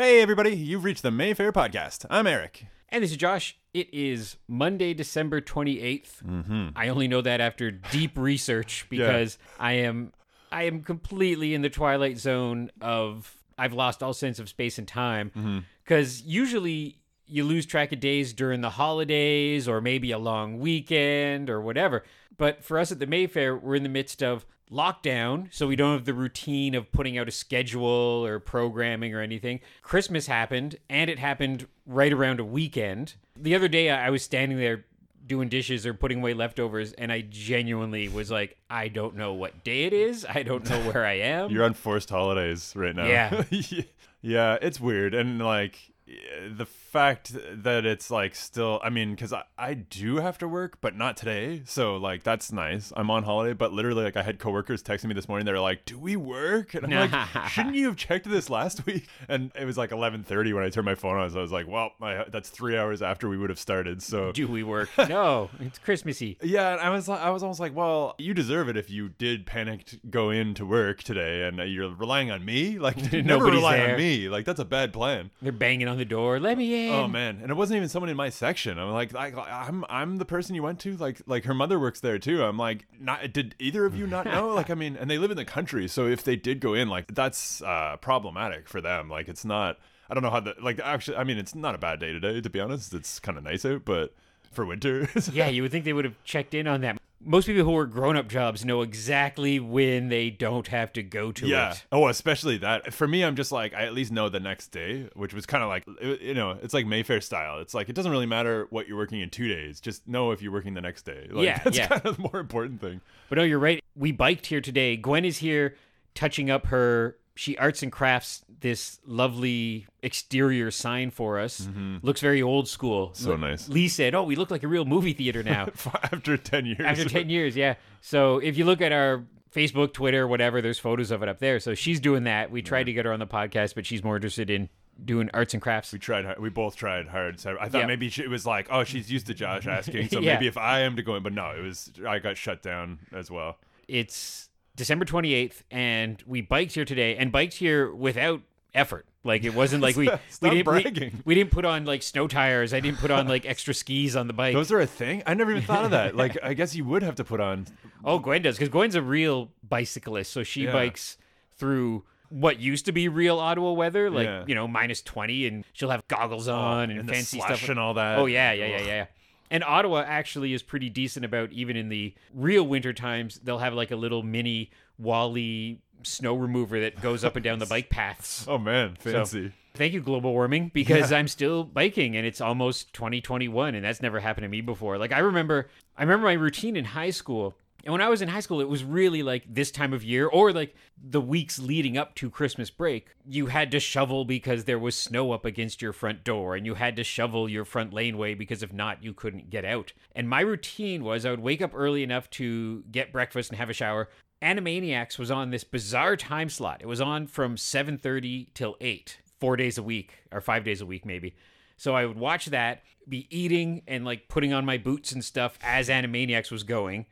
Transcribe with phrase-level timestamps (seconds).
[0.00, 2.06] Hey, everybody, you've reached the Mayfair Podcast.
[2.08, 2.66] I'm Eric.
[2.88, 3.58] And this is Josh.
[3.74, 6.22] It is Monday, December 28th.
[6.24, 6.68] Mm-hmm.
[6.76, 10.12] I only know that after deep research because I am
[10.52, 14.86] I am completely in the twilight zone of I've lost all sense of space and
[14.86, 20.58] time because usually you lose track of days during the holidays or maybe a long
[20.58, 22.04] weekend or whatever.
[22.36, 25.94] But for us at the Mayfair, we're in the midst of lockdown, so we don't
[25.94, 29.60] have the routine of putting out a schedule or programming or anything.
[29.82, 33.14] Christmas happened, and it happened right around a weekend.
[33.36, 34.84] The other day, I was standing there
[35.26, 39.64] doing dishes or putting away leftovers, and I genuinely was like, I don't know what
[39.64, 40.26] day it is.
[40.28, 41.50] I don't know where I am.
[41.50, 43.06] You're on forced holidays right now.
[43.06, 43.44] Yeah.
[44.22, 45.14] yeah, it's weird.
[45.14, 46.66] And like the
[46.98, 47.32] fact
[47.62, 51.16] that it's like still, I mean, because I, I do have to work, but not
[51.16, 51.62] today.
[51.64, 52.92] So like that's nice.
[52.96, 55.46] I'm on holiday, but literally, like I had coworkers texting me this morning.
[55.46, 59.06] They're like, "Do we work?" And I'm like, "Shouldn't you have checked this last week?"
[59.28, 61.30] And it was like 11:30 when I turned my phone on.
[61.30, 64.32] So I was like, "Well, I, that's three hours after we would have started." So
[64.32, 64.88] Do we work?
[65.08, 66.36] No, it's Christmassy.
[66.42, 69.46] Yeah, and I was I was almost like, well, you deserve it if you did
[69.46, 72.78] panic to go into work today, and you're relying on me.
[72.78, 73.92] Like, never rely there.
[73.92, 74.28] on me.
[74.28, 75.30] Like, that's a bad plan.
[75.40, 76.38] They're banging on the door.
[76.40, 76.87] Let me in.
[76.90, 78.78] Oh man, and it wasn't even someone in my section.
[78.78, 79.30] I'm like, I,
[79.66, 80.96] I'm I'm the person you went to.
[80.96, 82.42] Like, like her mother works there too.
[82.42, 84.48] I'm like, not did either of you not know?
[84.54, 86.88] like, I mean, and they live in the country, so if they did go in,
[86.88, 89.08] like, that's uh, problematic for them.
[89.08, 89.78] Like, it's not.
[90.10, 91.16] I don't know how the like actually.
[91.16, 92.94] I mean, it's not a bad day today, to be honest.
[92.94, 94.14] It's kind of nice out, but
[94.52, 96.98] for winter, Yeah, you would think they would have checked in on that.
[97.20, 101.32] Most people who work grown up jobs know exactly when they don't have to go
[101.32, 101.72] to Yeah.
[101.72, 101.84] it.
[101.90, 102.94] Oh, especially that.
[102.94, 105.62] For me, I'm just like I at least know the next day, which was kind
[105.64, 105.84] of like
[106.22, 107.58] you know, it's like Mayfair style.
[107.58, 109.80] It's like it doesn't really matter what you're working in two days.
[109.80, 111.26] Just know if you're working the next day.
[111.30, 111.88] Like, Yeah, that's yeah.
[111.88, 113.00] kind of the more important thing.
[113.28, 113.82] But no, you're right.
[113.96, 114.96] We biked here today.
[114.96, 115.74] Gwen is here
[116.14, 117.16] touching up her.
[117.38, 121.68] She arts and crafts this lovely exterior sign for us.
[122.02, 123.10] Looks very old school.
[123.10, 123.24] Mm-hmm.
[123.24, 123.68] So nice.
[123.68, 125.68] Lee said, "Oh, we look like a real movie theater now."
[126.12, 126.80] After ten years.
[126.80, 127.74] After 10 years, yeah.
[128.00, 131.60] So if you look at our Facebook, Twitter, whatever, there's photos of it up there.
[131.60, 132.50] So she's doing that.
[132.50, 134.68] We tried to get her on the podcast, but she's more interested in
[135.04, 135.92] doing arts and crafts.
[135.92, 136.24] we tried.
[136.24, 137.38] hard- We both tried hard.
[137.38, 137.86] So I thought Yep.
[137.86, 140.34] maybe she, it was like, oh, she's used to Josh asking, so Yeah.
[140.34, 142.98] maybe if I am to go in, but no, it was I got shut down
[143.12, 143.58] as well.
[143.86, 144.47] it's
[144.78, 148.40] December 28th, and we biked here today, and biked here without
[148.72, 149.06] effort.
[149.24, 150.08] Like it wasn't like we
[150.40, 151.12] we didn't we-.
[151.24, 152.72] We, didn't put on like snow tires.
[152.72, 154.54] I didn't put on like extra skis on the bike.
[154.54, 155.22] Those are a thing.
[155.26, 156.14] I never even thought of that.
[156.18, 157.66] Like, I guess you would have to put on.
[158.04, 160.72] oh, Gwen does because Gwen's a real bicyclist, so she Yeah.
[160.72, 161.18] bikes
[161.56, 164.44] through what used to be real Ottawa weather, like Yeah.
[164.46, 167.58] you know minus 20, and she'll have goggles oh, on and, and the fancy slush
[167.58, 168.18] stuff and all that.
[168.18, 169.06] Oh yeah, yeah, yeah, yeah.
[169.50, 173.40] And Ottawa actually is pretty decent about even in the real winter times.
[173.42, 177.66] They'll have like a little mini Wally snow remover that goes up and down the
[177.66, 178.44] bike paths.
[178.48, 179.52] Oh man, So, fancy.
[179.74, 184.20] thank you, global warming, because I'm still biking and it's almost 2021, and that's never
[184.20, 184.96] happened to me before.
[184.98, 187.56] Like I remember, I remember my routine in high school.
[187.84, 190.26] And when I was in high school, it was really like this time of year
[190.26, 193.14] or like the weeks leading up to Christmas break.
[193.24, 196.74] You had to shovel because there was snow up against your front door, and you
[196.74, 199.92] had to shovel your front laneway because if not, you couldn't get out.
[200.14, 203.70] And my routine was I would wake up early enough to get breakfast and have
[203.70, 204.08] a shower.
[204.42, 206.82] Animaniacs was on this bizarre time slot.
[206.82, 210.86] It was on from 7:30 till 8, 4 days a week or 5 days a
[210.86, 211.34] week maybe.
[211.76, 215.58] So I would watch that, be eating and like putting on my boots and stuff
[215.62, 217.06] as Animaniacs was going,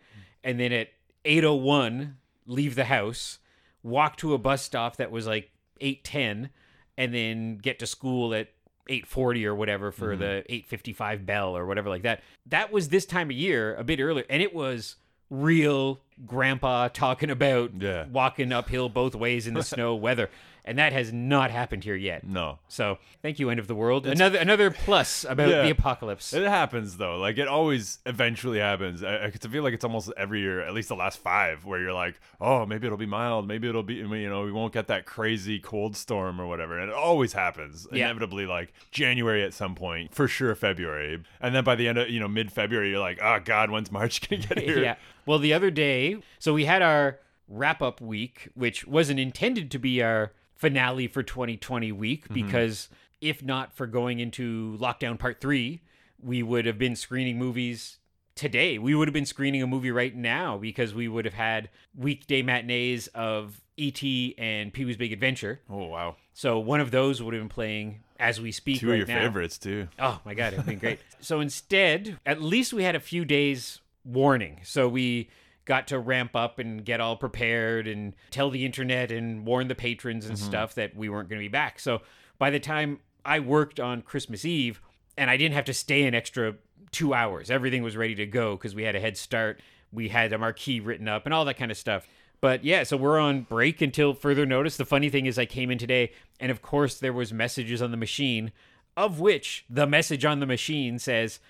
[0.46, 0.88] and then at
[1.24, 2.14] 8:01
[2.46, 3.40] leave the house,
[3.82, 6.50] walk to a bus stop that was like 8:10
[6.96, 8.48] and then get to school at
[8.88, 10.20] 8:40 or whatever for mm-hmm.
[10.20, 12.22] the 8:55 bell or whatever like that.
[12.46, 14.96] That was this time of year, a bit earlier, and it was
[15.28, 18.06] real grandpa talking about Yeah.
[18.06, 20.30] walking uphill both ways in the snow weather.
[20.68, 22.26] And that has not happened here yet.
[22.26, 24.04] No, So thank you, end of the world.
[24.04, 25.62] Another another plus about Yeah.
[25.62, 26.32] the apocalypse.
[26.34, 27.18] It happens though.
[27.18, 29.04] Like it always eventually happens.
[29.04, 31.92] I, I feel like it's almost every year, at least the last five, where you're
[31.92, 33.46] like, oh, maybe it'll be mild.
[33.46, 36.78] Maybe it'll be, you know, we won't get that crazy cold storm or whatever.
[36.80, 37.86] And it always happens.
[37.92, 38.06] Yeah.
[38.06, 42.10] Inevitably, like January at some point, for sure February, and then by the end of
[42.10, 44.82] you know mid February, you're like, oh God, when's March gonna get here?
[44.82, 44.96] Yeah.
[45.26, 49.78] Well, the other day, so we had our wrap up week, which wasn't intended to
[49.78, 52.34] be our finale for 2020 week Mm-hmm.
[52.34, 52.88] because
[53.20, 55.80] if not for going into lockdown part three,
[56.20, 57.98] we would have been screening movies
[58.34, 58.78] today.
[58.78, 62.42] We would have been screening a movie right now because we would have had weekday
[62.42, 64.34] matinees of E.T.
[64.38, 65.60] and Pee Wee's Big Adventure.
[65.70, 69.00] Oh wow, So one of those would have been playing as we speak two right
[69.00, 69.24] of your now.
[69.24, 69.88] favorites too.
[69.98, 71.00] Oh my god, it would been great.
[71.20, 74.60] so instead, at least we had a few days warning.
[74.64, 75.28] So we
[75.66, 79.74] got to ramp up and get all prepared and tell the internet and warn the
[79.74, 80.46] patrons and mm-hmm.
[80.46, 81.78] stuff that we weren't going to be back.
[81.78, 82.00] So
[82.38, 84.80] by the time I worked on Christmas Eve
[85.18, 86.54] and I didn't have to stay an extra
[86.92, 89.60] two hours, everything was ready to go because we had a head start.
[89.92, 92.06] We had a marquee written up and all that kind of stuff.
[92.40, 94.76] But yeah, so we're on break until further notice.
[94.76, 97.90] The funny thing is, I came in today, and of course, there was messages on
[97.90, 98.52] the machine,
[98.96, 101.40] of which the message on the machine says,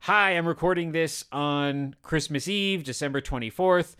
[0.00, 3.96] "Hi, I'm recording this on Christmas Eve, December 24th.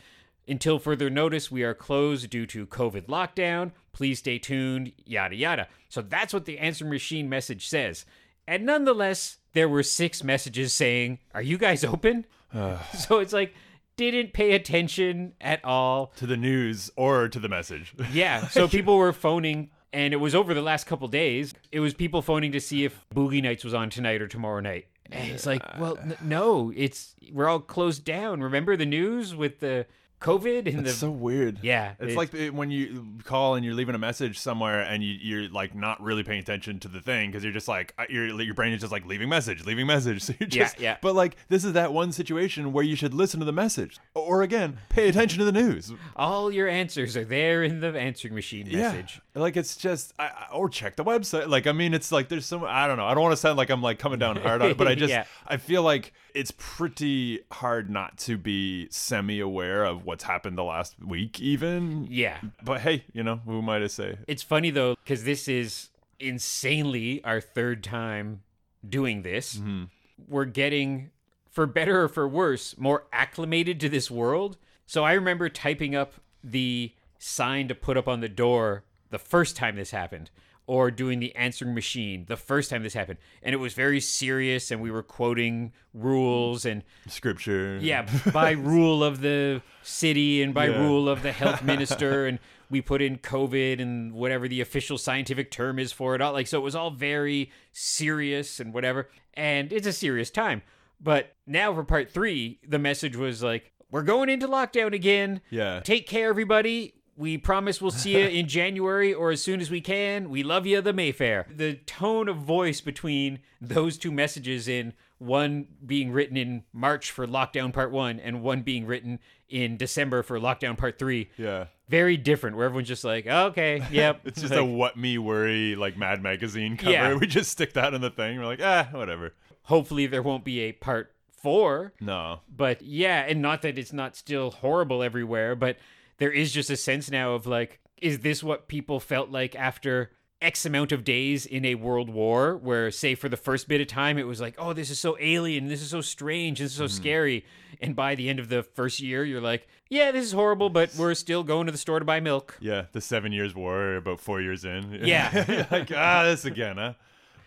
[0.49, 3.73] Until further notice, we are closed due to COVID lockdown.
[3.93, 5.69] Please stay tuned." Yada yada.
[5.89, 8.05] So that's what the answer machine message says.
[8.47, 12.27] And nonetheless, there were six messages saying, "Are you guys open?"
[12.97, 13.55] so it's like
[13.97, 16.13] didn't pay attention at all.
[16.17, 17.95] to the news or to the message.
[18.13, 21.55] Yeah, so people were phoning, and it was over the last couple days.
[21.73, 24.87] It was people phoning to see if Boogie Nights was on tonight or tomorrow night.
[25.13, 28.43] And it's like, well, n- no, it's we're all closed down.
[28.43, 29.87] Remember the news with the
[30.19, 31.59] COVID and the It's so weird.
[31.63, 35.13] yeah, It's it- like when you call and you're leaving a message somewhere and you,
[35.21, 38.27] you're like not really paying attention to the thing because you're just like uh, your
[38.41, 40.23] your brain is just like leaving message, leaving message.
[40.27, 40.97] So Yeah, just yeah.
[41.03, 44.43] But like this is that one situation where you should listen to the message or
[44.43, 45.93] again pay attention to the news.
[46.17, 49.21] all your answers are there in the answering machine message.
[49.37, 51.49] Like it's just I, or check the website.
[51.49, 53.05] Like I mean, it's like there's some I don't know.
[53.05, 54.95] I don't want to sound like I'm like coming down hard on it, but I
[54.97, 55.25] just Yeah.
[55.47, 60.65] I feel like it's pretty hard not to be semi aware of what's happened the
[60.65, 62.07] last week, even.
[62.11, 62.39] Yeah.
[62.65, 64.19] But hey, you know who might I say?
[64.27, 68.43] It's funny though, because this is insanely our third time
[68.89, 69.57] doing this.
[69.57, 69.85] Mm-hmm.
[70.29, 71.11] We're getting,
[71.51, 74.57] for better or for worse, more acclimated to this world.
[74.87, 79.57] So I remember typing up the sign to put up on the door the first
[79.57, 80.31] time this happened,
[80.69, 83.19] or doing the answering machine the first time this happened.
[83.43, 87.79] And it was very serious, and we were quoting rules and Scripture.
[87.81, 90.81] yeah, by rule of the city and by Yeah.
[90.81, 92.39] rule of the health minister, and
[92.69, 96.33] we put in COVID and whatever the official scientific term is for it all.
[96.33, 99.09] Like, so it was all very serious and whatever.
[99.35, 100.63] And it's a serious time.
[101.01, 105.43] But now for part three, the message was like, we're going into lockdown again.
[105.51, 105.79] Yeah.
[105.81, 106.95] Take care, everybody.
[107.17, 110.29] We promise we'll see you in January or as soon as we can.
[110.31, 111.47] We love you, the Mayfair.
[111.55, 117.27] The tone of voice between those two messages in one being written in March for
[117.27, 119.19] lockdown part one and one being written
[119.49, 121.31] in December for lockdown part three.
[121.39, 121.67] Yeah.
[121.89, 124.21] Very different, where everyone's just like, okay, yep.
[124.25, 126.91] It's just like, a what me worry like Mad Magazine cover.
[126.91, 127.15] Yeah.
[127.19, 128.39] We just stick that in the thing.
[128.39, 129.35] We're like, ah, whatever.
[129.63, 131.93] hopefully there won't be a part four.
[132.01, 132.41] No.
[132.55, 135.79] But yeah, and not that it's not still horrible everywhere, but
[136.19, 140.11] there is just a sense now of like, is this what people felt like after
[140.43, 143.87] X amount of days in a world war, where, say, for the first bit of
[143.87, 146.77] time, it was like, oh, this is so alien, this is so strange, this is
[146.77, 147.45] so scary.
[147.81, 150.95] And by the end of the first year, you're like, yeah, this is horrible, but
[150.97, 152.57] we're still going to the store to buy milk.
[152.61, 155.01] Yeah, the Seven Years War, about four years in.
[155.03, 155.67] Yeah.
[155.71, 156.95] like ah, this again, huh?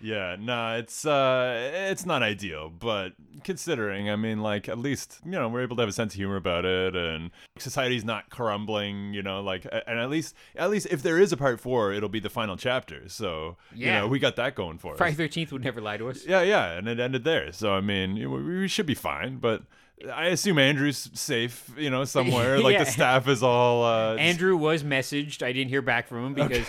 [0.01, 3.13] Yeah, no, it's uh, it's not ideal, but
[3.43, 6.17] considering, I mean, like at least you know we're able to have a sense of
[6.17, 10.87] humor about it, and society's not crumbling, you know, like and at least at least
[10.89, 13.09] if there is a part four, it'll be the final chapter.
[13.09, 13.99] So you Yeah.
[13.99, 14.97] know we got that going for us.
[14.97, 16.25] Friday Thirteenth would never lie to us.
[16.25, 17.51] Yeah, yeah, and it ended there.
[17.51, 19.63] So I mean, we- should be fine, but.
[20.15, 22.57] I assume Andrew's safe, you know, somewhere.
[22.63, 22.85] Like Yeah.
[22.85, 23.83] the staff is all.
[23.83, 25.43] Uh, Andrew was messaged.
[25.43, 26.65] I didn't hear back from him because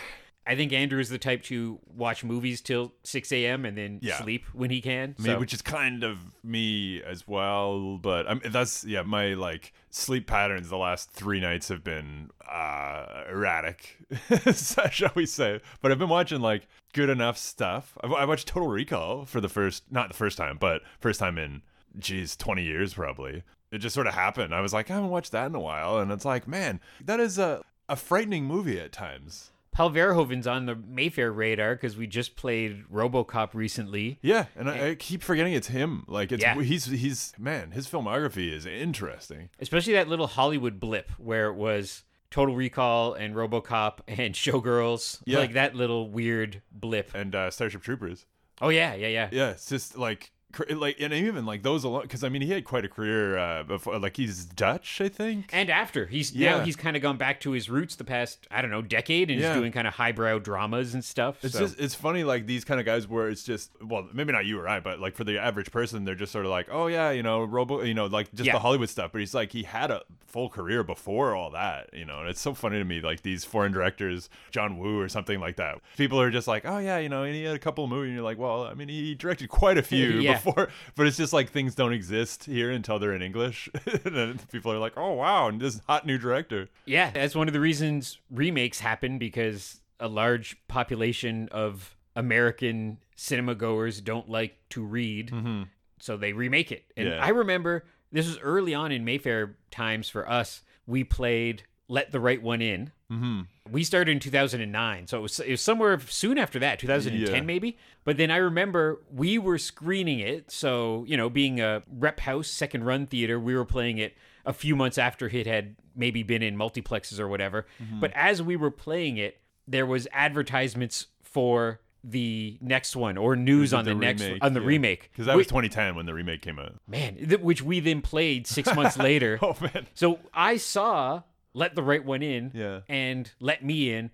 [0.51, 3.65] I think Andrew is the type to watch movies till 6 a.m.
[3.65, 4.19] and then Yeah.
[4.21, 5.15] sleep when he can.
[5.19, 7.99] Mean, so- which is kind of me as well.
[7.99, 12.31] But I mean, that's yeah, my like sleep patterns the last three nights have been
[12.51, 13.97] uh, erratic,
[14.91, 15.61] shall we say?
[15.81, 17.97] But I've been watching like good enough stuff.
[18.03, 21.39] I, I watched Total Recall for the first, not the first time, but first time
[21.39, 21.63] in,
[21.99, 23.45] geez, twenty years probably.
[23.71, 24.53] It just sort of happened.
[24.53, 27.21] I was like, I haven't watched that in a while, and it's like, man, that
[27.21, 29.51] is a a frightening movie at times.
[29.73, 34.19] Paul Verhoeven's on the Mayfair radar because we just played RoboCop recently.
[34.21, 36.05] Yeah, and I, I keep forgetting it's him.
[36.09, 36.61] Like it's Yeah.
[36.61, 39.49] he's he's man, his filmography is interesting.
[39.61, 45.23] Especially that little Hollywood blip where it was Total Recall and RoboCop and Showgirls.
[45.25, 45.39] Yeah.
[45.39, 47.15] Like that little weird blip.
[47.15, 48.27] And uh, Starship Troopers.
[48.61, 49.29] Oh yeah, yeah, yeah.
[49.33, 50.33] Yeah, it's just like
[50.71, 53.63] like and even like those alone because I mean he had quite a career uh,
[53.63, 53.99] before.
[53.99, 55.51] Like he's Dutch, I think.
[55.53, 58.61] And after he's now he's kind of gone back to his roots the past I
[58.63, 59.53] don't know decade and Yeah.
[59.53, 61.45] he's doing kind of highbrow dramas and stuff.
[61.45, 64.33] It's so- just it's funny like these kind of guys where it's just well maybe
[64.33, 66.69] not you or I but like for the average person they're just sort of like
[66.71, 68.53] oh yeah you know Robo you know like just Yeah.
[68.55, 72.05] the Hollywood stuff but he's like he had a full career before all that you
[72.05, 75.41] know and it's so funny to me like these foreign directors John Woo or something
[75.41, 77.83] like that people are just like oh yeah you know and he had a couple
[77.85, 80.40] of movies and you're like well I mean he directed quite a few Yeah.
[80.45, 83.69] before but it's just like things don't exist here until they're in English
[84.05, 87.49] and then people are like oh wow and this hot new director Yeah, that's one
[87.49, 94.57] of the reasons remakes happen because a large population of American cinema goers don't like
[94.71, 95.63] to read, mm-hmm.
[96.01, 96.85] so they remake it.
[96.97, 97.25] And Yeah.
[97.25, 100.63] I remember this was early on in Mayfair times for us.
[100.87, 102.93] We played Let the Right One In.
[103.13, 103.41] Mm-hmm.
[103.71, 107.41] We started in 2009, so it was, it was somewhere soon after that, 2010 Yeah.
[107.43, 107.77] maybe.
[108.05, 110.51] But then I remember we were screening it.
[110.51, 114.17] So, you know, being a rep house second run theater, we were playing it
[114.47, 117.67] a few months after it had maybe been in multiplexes or whatever.
[117.83, 118.01] Mm-hmm.
[118.01, 123.75] But as we were playing it, there was advertisements for the next one or news
[123.75, 125.11] on the, next one on the remake.
[125.13, 126.75] because that was 2010 when the remake came out.
[126.89, 129.39] man, th- which we then played 6 months later.
[129.43, 131.23] Oh man, So I saw
[131.55, 132.81] Let the Right One In Yeah.
[132.89, 134.11] and Let Me In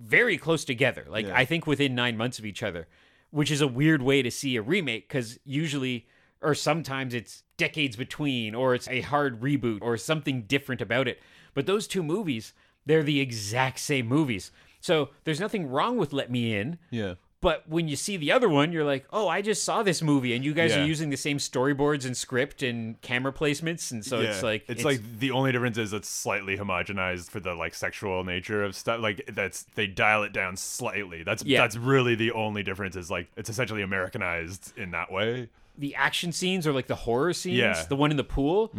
[0.00, 1.04] very close together.
[1.08, 1.36] Like Yeah.
[1.36, 2.88] I think within nine months of each other,
[3.30, 6.06] which is a weird way to see a remake because usually
[6.42, 11.20] or sometimes it's decades between or it's a hard reboot or something different about it.
[11.52, 12.54] But those two movies,
[12.86, 14.50] they're the exact same movies.
[14.80, 16.78] So there's nothing wrong with Let Me In.
[16.90, 17.14] yeah.
[17.42, 20.34] But when you see the other one, you're like, oh, I just saw this movie,
[20.34, 20.82] and you guys Yeah.
[20.82, 24.84] are using the same storyboards and script and camera placements, and so it's like it's,
[24.84, 29.00] like the only difference is it's slightly homogenized for the like sexual nature of stuff.
[29.00, 31.22] Like that's they dial it down slightly.
[31.22, 31.62] That's Yeah.
[31.62, 32.94] that's really the only difference.
[32.94, 35.48] Is like it's essentially Americanized in that way.
[35.78, 37.72] the action scenes or like the horror scenes, Yeah.
[37.72, 37.88] Mm-hmm.
[37.88, 38.70] the one in the pool,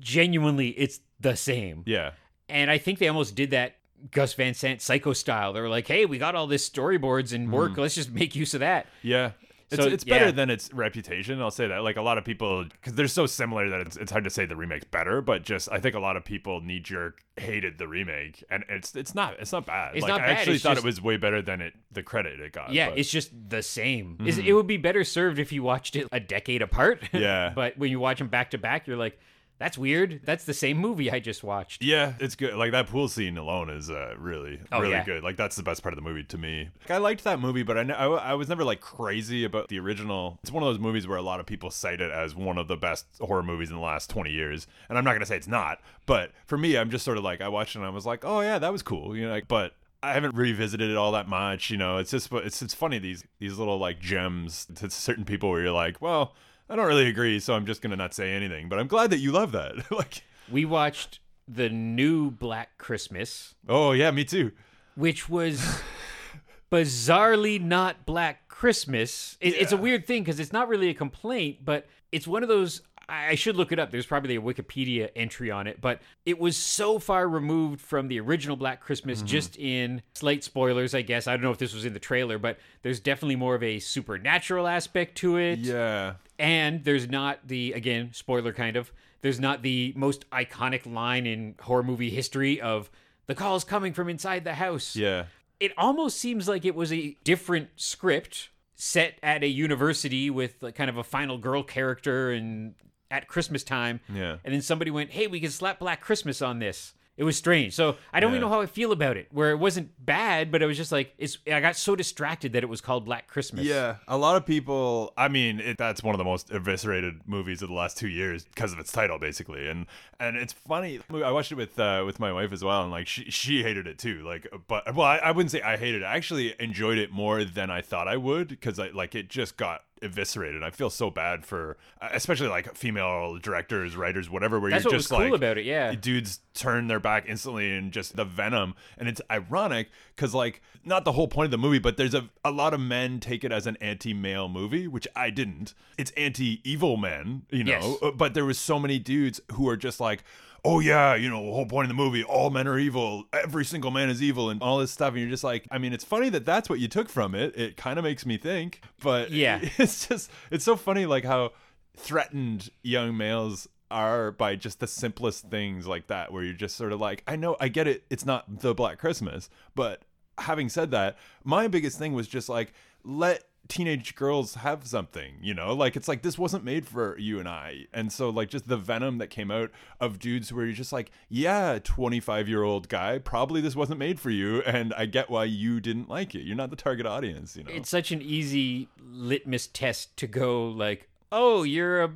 [0.00, 1.82] genuinely it's the same.
[1.86, 2.10] Yeah.
[2.48, 3.76] And I think they almost did that
[4.10, 5.52] Gus Van Sant psycho style.
[5.52, 7.74] They were like, hey, we got all this storyboards and work.
[7.74, 7.80] Hmm.
[7.80, 8.86] Let's just make use of that.
[9.02, 9.32] Yeah.
[9.70, 10.30] It's, So, it's better yeah.
[10.30, 11.40] than its reputation.
[11.40, 11.82] I'll say that.
[11.82, 14.44] Like a lot of people, because they're so similar that it's, it's hard to say
[14.44, 15.22] the remake's better.
[15.22, 18.94] But just I think a lot of people knee jerk hated the remake, and it's
[18.94, 19.96] it's not it's not bad.
[19.96, 21.72] It's like, not I bad, actually it's thought just- it was way better than it
[21.90, 22.72] the credit it got.
[22.72, 24.18] Yeah, but- it's just the same.
[24.26, 24.54] Is It hmm.
[24.54, 27.02] would be better served if you watched it a decade apart.
[27.12, 27.52] Yeah.
[27.54, 29.18] but when you watch them back to back, you're like,
[29.58, 30.20] that's weird.
[30.24, 31.82] That's the same movie I just watched.
[31.82, 32.54] Yeah, it's good.
[32.54, 35.04] Like that pool scene alone is uh, really, Oh, really yeah.
[35.04, 35.22] good.
[35.22, 36.70] Like that's the best part of the movie to me.
[36.82, 39.78] Like, I liked that movie, but I, I, I was never like crazy about the
[39.78, 40.38] original.
[40.42, 42.68] It's one of those movies where a lot of people cite it as one of
[42.68, 45.48] the best horror movies in the last twenty years, and I'm not gonna say it's
[45.48, 45.80] not.
[46.06, 48.24] But for me, I'm just sort of like I watched it and I was like,
[48.24, 49.16] oh yeah, that was cool.
[49.16, 49.74] You know, like, but.
[50.02, 51.96] I haven't revisited it all that much, you know.
[51.96, 55.72] It's just, it's it's funny these these little like gems to certain people where you're
[55.72, 56.34] like, well,
[56.68, 58.68] I don't really agree, so I'm just gonna not say anything.
[58.68, 59.90] But I'm glad that you love that.
[59.90, 64.52] like, We watched the new Black Christmas, oh yeah, me too.
[64.94, 65.82] which was
[66.72, 69.36] bizarrely not Black Christmas.
[69.40, 72.48] It, It's a weird thing because it's not really a complaint, but it's one of
[72.48, 72.82] those.
[73.08, 73.90] I should look it up.
[73.90, 78.18] There's probably a Wikipedia entry on it, but it was so far removed from the
[78.20, 79.26] original Black Christmas, Mm-hmm.
[79.26, 81.26] just in slight spoilers, I guess.
[81.26, 83.78] I don't know if this was in the trailer, but there's definitely more of a
[83.78, 85.58] supernatural aspect to it.
[85.60, 86.14] Yeah.
[86.38, 91.54] And there's not the, again, spoiler kind of, there's not the most iconic line in
[91.60, 92.90] horror movie history of
[93.26, 94.96] the call's coming from inside the house.
[94.96, 95.26] Yeah.
[95.60, 100.74] It almost seems like it was a different script set at a university with like
[100.74, 102.74] kind of a final girl character and
[103.14, 104.00] at Christmas time.
[104.12, 104.38] Yeah.
[104.44, 106.94] And then somebody went, hey, we can slap Black Christmas on this.
[107.16, 107.74] It was strange.
[107.74, 110.62] So I don't even know how I feel about it, where it wasn't bad, but
[110.62, 111.38] it was just like, it's.
[111.46, 113.64] I got so distracted that it was called Black Christmas.
[113.64, 115.12] Yeah, a lot of people.
[115.16, 118.44] I mean, it, that's one of the most eviscerated movies of the last two years
[118.44, 119.68] because of its title, basically.
[119.68, 119.86] And
[120.18, 120.98] and it's funny.
[121.08, 123.86] I watched it with uh, with my wife as well, and like she she hated
[123.86, 124.24] it too.
[124.26, 126.06] Like, but well, I, I wouldn't say I hated it.
[126.06, 129.56] I actually enjoyed it more than I thought I would because I like it just
[129.56, 130.62] got eviscerated.
[130.62, 134.60] I feel so bad for, especially like female directors, writers, whatever.
[134.60, 135.94] Where That's you're what just cool like, about it, yeah.
[135.94, 141.04] dudes turn their back instantly and just the venom and it's ironic because like not
[141.04, 143.50] the whole point of the movie but there's a, a lot of men take it
[143.50, 147.96] as an anti-male movie which i didn't it's anti-evil men you know Yes.
[148.00, 150.22] Uh, but there was so many dudes who are just like
[150.64, 153.64] oh yeah you know the whole point of the movie all men are evil every
[153.64, 156.04] single man is evil and all this stuff and you're just like i mean it's
[156.04, 159.30] funny that that's what you took from it it kind of makes me think but
[159.30, 159.60] Yeah.
[159.78, 161.52] it's just it's so funny like how
[161.96, 166.92] threatened young males are by just the simplest things like that where you're just sort
[166.92, 170.02] of like i know i get it it's not the black christmas but
[170.38, 172.72] having said that my biggest thing was just like
[173.04, 175.74] let teenage girls have something you know?
[175.74, 177.86] Like it's like this wasn't made for you and i.
[177.92, 181.10] And so like just the venom that came out of dudes where you're just like
[181.28, 185.44] yeah 25 year old guy probably this wasn't made for you and i get why
[185.44, 186.42] you didn't like it.
[186.42, 187.70] You're not the target audience you know?
[187.72, 192.12] It's such an easy litmus test to go like, oh, you're a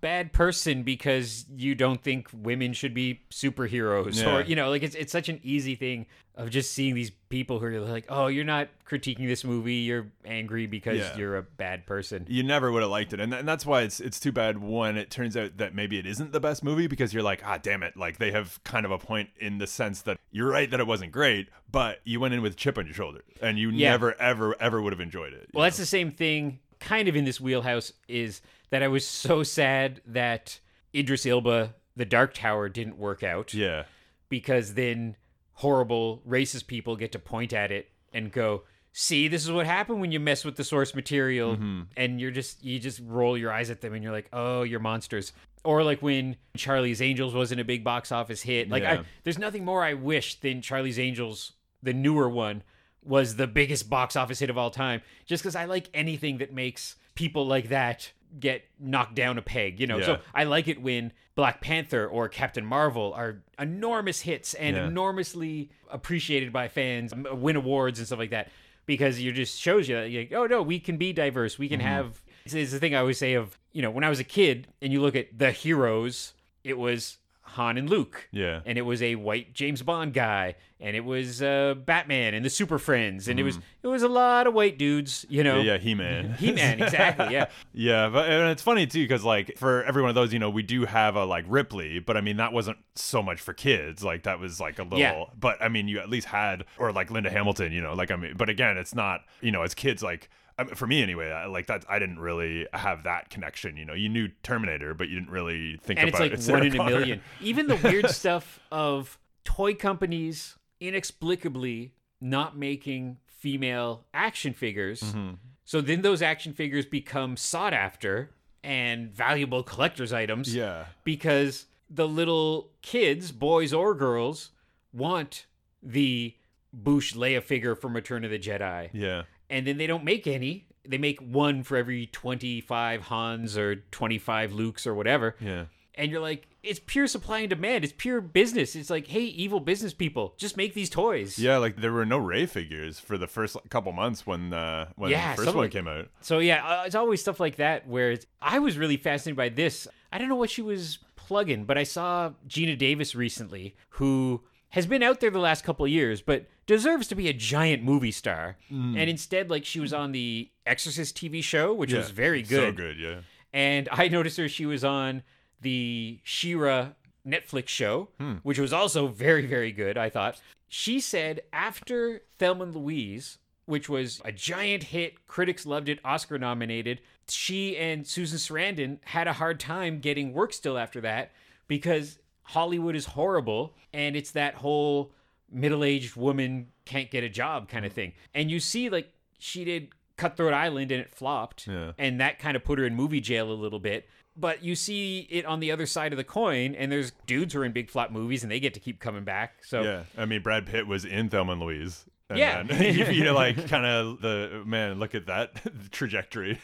[0.00, 4.36] bad person because you don't think women should be superheroes Yeah.
[4.36, 6.06] or you know like it's it's such an easy thing
[6.36, 10.06] of just seeing these people who are like oh you're not critiquing this movie you're
[10.24, 11.16] angry because Yeah.
[11.18, 14.00] you're a bad person you never would have liked it and, and that's why it's
[14.00, 17.12] it's too bad when it turns out that maybe it isn't the best movie because
[17.12, 20.02] you're like ah damn it like they have kind of a point in the sense
[20.02, 22.86] that you're right that it wasn't great but you went in with a chip on
[22.86, 23.90] your shoulder and you Yeah.
[23.90, 27.24] never ever ever would have enjoyed it well that's the same thing kind of in
[27.26, 30.60] this wheelhouse is that I was so sad that
[30.94, 33.52] Idris Elba the Dark Tower didn't work out.
[33.52, 33.84] Yeah.
[34.28, 35.16] Because then
[35.52, 38.62] horrible racist people get to point at it and go
[38.92, 41.56] see this is what happened when you mess with the source material.
[41.56, 41.82] Mm-hmm.
[41.96, 44.80] and you're just you just roll your eyes at them and you're like oh you're
[44.80, 45.32] monsters.
[45.62, 48.70] Or like when charlie's angels wasn't a big box office hit.
[48.70, 52.62] Like I, there's nothing more i wish than charlie's angels the newer one
[53.02, 55.02] was the biggest box office hit of all time.
[55.26, 59.80] Just because i like anything that makes people like that get knocked down a peg
[59.80, 60.04] you know Yeah.
[60.06, 64.86] so I like it when Black Panther or Captain Marvel are enormous hits and Yeah.
[64.86, 68.48] enormously appreciated by fans, win awards and stuff like that,
[68.86, 71.58] because it just shows you that, like, oh no, we can be diverse.
[71.58, 71.88] We can Mm-hmm.
[71.88, 72.22] have.
[72.44, 74.66] It's, it's the thing I always say of, you know, when I was a kid
[74.82, 77.16] and you look at the heroes, it was
[77.54, 78.28] Han and Luke.
[78.32, 82.44] yeah And it was a white James Bond guy, and it was uh, Batman and
[82.44, 85.56] the Super Friends, and it was it was a lot of white dudes, you know.
[85.60, 87.46] Yeah, yeah he-man He-Man, exactly, yeah.
[87.72, 90.50] Yeah, but and it's funny too because like for every one of those, you know,
[90.50, 94.02] we do have a like Ripley, but I mean that wasn't so much for kids.
[94.04, 95.24] Like that was like a little, Yeah.
[95.38, 98.16] but I mean you at least had or like Linda Hamilton, you know, like I
[98.16, 100.28] mean, but again, it's not, you know, as kids like.
[100.60, 103.78] I mean, for me anyway, I, like that, I didn't really have that connection.
[103.78, 106.48] You know, you knew Terminator, but you didn't really think and it's about like it.
[106.52, 107.20] One in a million.
[107.40, 115.00] Even the weird stuff of toy companies inexplicably not making female action figures.
[115.00, 115.30] Mm-hmm.
[115.64, 118.30] So then those action figures become sought after
[118.62, 124.50] and valuable collector's items Yeah, because the little kids, boys or girls,
[124.92, 125.46] want
[125.82, 126.34] the
[126.76, 130.66] Boushh Leia figure from Return of the Jedi yeah, and then they don't make any.
[130.88, 135.36] They make one for every 25 Hans or 25 Lukes or whatever.
[135.40, 135.66] yeah.
[135.96, 137.84] And you're like, it's pure supply and demand.
[137.84, 138.74] It's pure business.
[138.74, 141.38] It's like, hey, evil business people, just make these toys.
[141.38, 145.10] Yeah, like there were no Rey figures for the first couple months when uh when
[145.10, 146.08] Yeah, the first one like- came out.
[146.22, 149.50] So yeah, uh, it's always stuff like that where it's, I was really fascinated by
[149.50, 149.86] this.
[150.10, 154.86] I don't know what she was plugging, but I saw Geena Davis recently, who has
[154.86, 158.12] been out there the last couple of years, but deserves to be a giant movie
[158.12, 158.56] star.
[158.70, 158.96] Mm.
[158.96, 162.56] And instead, like she was on the Exorcist TV show, which was Yeah, very So
[162.56, 162.76] good.
[162.76, 163.20] good, yeah.
[163.52, 164.48] And I noticed her.
[164.48, 165.22] She was on
[165.60, 166.90] the She-Ra
[167.26, 168.34] Netflix show, hmm.
[168.44, 169.98] which was also very, very good.
[169.98, 175.88] I thought she said after Thelma and Louise, which was a giant hit, critics loved
[175.88, 177.00] it, Oscar nominated.
[177.28, 181.32] She and Susan Sarandon had a hard time getting work still after that
[181.68, 182.18] because
[182.50, 185.12] Hollywood is horrible, and it's that whole
[185.50, 188.12] middle-aged woman can't get a job kind of thing.
[188.34, 189.08] And you see, like
[189.38, 191.92] she did Cutthroat Island, and it flopped Yeah.
[191.98, 194.08] and that kind of put her in movie jail a little bit.
[194.36, 197.60] But you see it on the other side of the coin, and there's dudes who
[197.60, 199.64] are in big flop movies, and they get to keep coming back.
[199.64, 202.04] So Yeah, I mean Brad Pitt was in Thelma and Louise.
[202.28, 202.62] And Yeah.
[202.62, 204.98] then you, you like kind of the man.
[205.00, 205.60] Look at that
[205.90, 206.58] trajectory.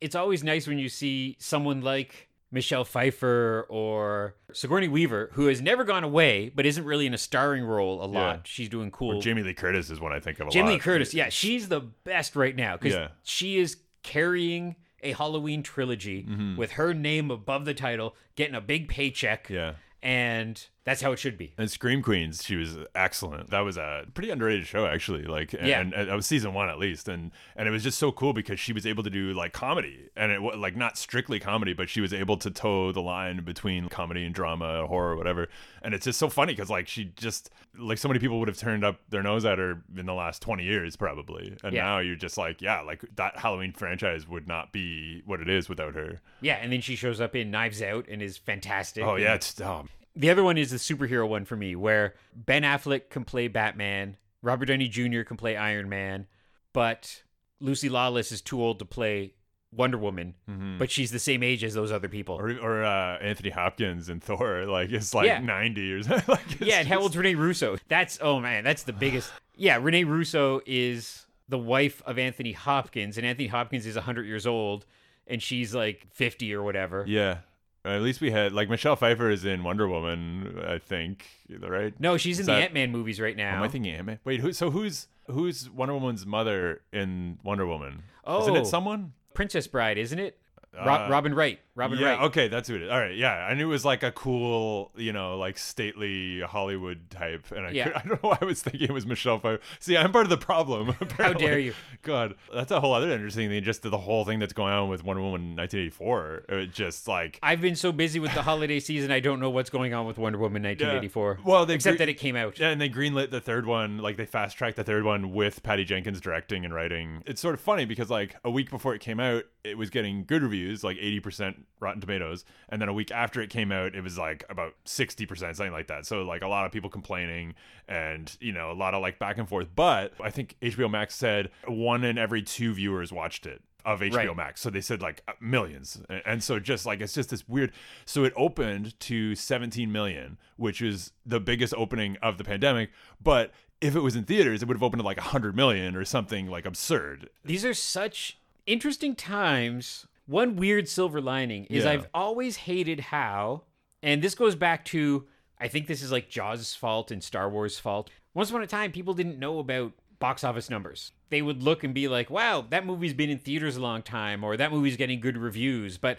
[0.00, 5.60] it's always nice when you see someone like Michelle Pfeiffer or Sigourney Weaver, who has
[5.60, 8.36] never gone away, but isn't really in a starring role a lot.
[8.36, 8.40] Yeah.
[8.44, 9.18] She's doing cool.
[9.18, 10.74] Or Jamie Lee Curtis is one I think of a Jamie lot.
[10.74, 13.08] Lee Curtis, yeah, she's the best right now because Yeah.
[13.24, 16.56] she is carrying a Halloween trilogy mm-hmm.
[16.56, 19.50] with her name above the title, getting a big paycheck.
[19.50, 19.74] Yeah.
[20.02, 21.54] And that's how it should be.
[21.56, 23.50] And Scream Queens, she was excellent.
[23.50, 25.22] That was a pretty underrated show, actually.
[25.24, 25.80] Like, and, Yeah.
[25.80, 28.32] and, and that was season one at least, and and it was just so cool
[28.32, 31.72] because she was able to do like comedy, and it was like not strictly comedy,
[31.72, 35.48] but she was able to toe the line between comedy and drama, horror, whatever.
[35.82, 38.58] And it's just so funny because like she just like so many people would have
[38.58, 41.82] turned up their nose at her in the last twenty years probably, and Yeah.
[41.84, 45.68] now you're just like, yeah, like that Halloween franchise would not be what it is
[45.68, 46.20] without her.
[46.40, 49.02] Yeah, and then she shows up in Knives Out and is fantastic.
[49.04, 52.62] Oh yeah, it's oh, The other one is the superhero one for me, where Ben
[52.62, 55.22] Affleck can play Batman, Robert Downey Jr.
[55.22, 56.26] can play Iron Man,
[56.72, 57.22] but
[57.60, 59.34] Lucy Lawless is too old to play
[59.72, 60.34] Wonder Woman,
[60.78, 62.36] but she's the same age as those other people.
[62.36, 65.40] or or uh, Anthony Hopkins and Thor, like it's like Yeah.
[65.40, 66.08] ninety years.
[66.28, 67.76] like, yeah, and how old's Renee Russo?
[67.88, 69.32] That's oh man, that's the biggest.
[69.56, 74.46] Yeah, Renee Russo is the wife of Anthony Hopkins, and Anthony Hopkins is hundred years
[74.48, 74.84] old,
[75.28, 77.04] and she's like fifty or whatever.
[77.06, 77.38] Yeah.
[77.84, 81.26] At least we had like Michelle Pfeiffer is in Wonder Woman, I think,
[81.60, 81.92] right?
[82.00, 83.56] No, she's in Is the Ant Man movies right now.
[83.56, 84.18] Am I thinking Ant Man?
[84.24, 84.52] Wait, who?
[84.54, 88.02] So who's who's Wonder Woman's mother in Wonder Woman?
[88.24, 88.42] Oh.
[88.42, 89.12] Isn't it someone?
[89.34, 90.38] Princess Bride, isn't it?
[90.76, 91.60] Uh, Robin Wright.
[91.76, 92.20] Robin yeah, Wright.
[92.22, 92.90] okay, that's who it is.
[92.90, 97.10] All right, yeah, I knew it was like a cool, you know, like stately Hollywood
[97.10, 97.84] type, and I, Yeah.
[97.88, 99.60] could, I don't know why I was thinking it was Michelle Pfeiffer.
[99.80, 100.94] See, I'm part of the problem.
[101.18, 101.74] How dare you?
[102.02, 103.62] God, that's a whole other interesting thing.
[103.64, 106.44] Just the whole thing that's going on with Wonder Woman 1984.
[106.48, 109.70] It just like I've been so busy with the holiday season, I don't know what's
[109.70, 111.40] going on with Wonder Woman 1984.
[111.44, 112.58] Well, they except gre- that it came out.
[112.58, 113.98] Yeah, and they greenlit the third one.
[113.98, 117.22] Like they fast tracked the third one with Patty Jenkins directing and writing.
[117.26, 120.24] It's sort of funny because like a week before it came out, it was getting
[120.24, 123.94] good reviews, like eighty percent Rotten Tomatoes, and then a week after it came out,
[123.94, 126.06] it was like about sixty percent, something like that.
[126.06, 127.54] So like a lot of people complaining,
[127.88, 129.68] and you know a lot of like back and forth.
[129.74, 134.14] But I think HBO Max said one in every two viewers watched it of HBO
[134.28, 134.36] Right.
[134.36, 134.62] Max.
[134.62, 136.00] So they said like uh, millions.
[136.08, 137.70] And- And so just like it's just this weird
[138.06, 142.90] so it opened to 17 million, which is the biggest opening of the pandemic,
[143.22, 146.04] but if it was in theaters, it would have opened to like 100 million or
[146.06, 147.28] something like absurd.
[147.44, 150.06] These are such interesting times.
[150.26, 151.92] One weird silver lining is Yeah.
[151.92, 153.64] I've always hated how,
[154.02, 155.26] and this goes back to
[155.58, 158.10] I think this is like Jaws' fault and Star Wars' fault.
[158.34, 161.12] Once upon a time, people didn't know about box office numbers.
[161.30, 164.42] They would look and be like, wow, that movie's been in theaters a long time,
[164.42, 165.96] or that movie's getting good reviews.
[165.96, 166.18] But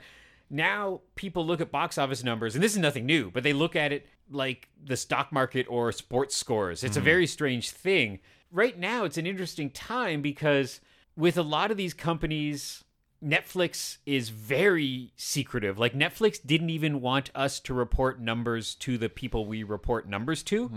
[0.50, 3.76] now people look at box office numbers, and this is nothing new, but they look
[3.76, 6.84] at it like the stock market or sports scores.
[6.84, 7.06] It's a mm-hmm.
[7.06, 8.20] very strange thing.
[8.52, 10.80] Right now, it's an interesting time because
[11.18, 12.85] with a lot of these companies,
[13.26, 15.80] Netflix is very secretive.
[15.80, 20.44] Like, Netflix didn't even want us to report numbers to the people we report numbers
[20.44, 20.70] to.